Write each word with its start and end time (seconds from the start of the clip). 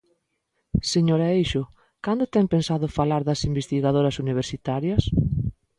Señora 0.93 1.27
Eixo, 1.39 1.61
¿cando 2.05 2.31
ten 2.33 2.45
pensado 2.53 2.87
falar 2.97 3.21
das 3.25 3.41
investigadoras 3.49 4.15
universitarias? 4.23 5.03